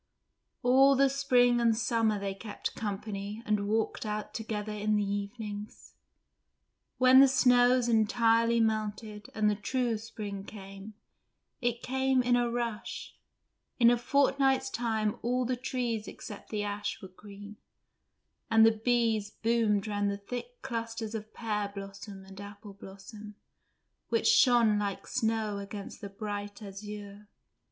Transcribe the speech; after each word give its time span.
All 0.63 0.95
the 0.95 1.11
spring 1.11 1.61
and 1.61 1.77
summer 1.77 2.17
they 2.19 2.33
kept 2.33 2.73
company 2.73 3.43
and 3.45 3.67
walked 3.67 4.03
out 4.03 4.33
together 4.33 4.71
in 4.71 4.95
the 4.95 5.03
evenings. 5.05 5.93
When 6.97 7.19
the 7.19 7.27
snows 7.27 7.87
entirely 7.87 8.59
melted 8.59 9.29
and 9.35 9.47
the 9.47 9.53
true 9.53 9.99
spring 9.99 10.43
came, 10.43 10.95
it 11.61 11.83
came 11.83 12.21
with 12.21 12.35
a 12.35 12.49
rush; 12.49 13.15
in 13.77 13.91
a 13.91 13.95
fortnight's 13.97 14.71
time 14.71 15.17
all 15.21 15.45
the 15.45 15.55
trees 15.55 16.07
except 16.07 16.49
the 16.49 16.63
ash 16.63 16.99
were 17.03 17.07
green, 17.09 17.57
and 18.49 18.65
the 18.65 18.71
bees 18.83 19.29
boomed 19.29 19.85
round 19.85 20.09
the 20.09 20.17
thick 20.17 20.63
clusters 20.63 21.13
of 21.13 21.31
pear 21.31 21.71
blossom 21.75 22.25
and 22.25 22.41
apple 22.41 22.73
blossom, 22.73 23.35
which 24.09 24.25
shone 24.25 24.79
like 24.79 25.05
snow 25.05 25.59
against 25.59 26.01
the 26.01 26.09
bright 26.09 26.59
azure. 26.63 27.27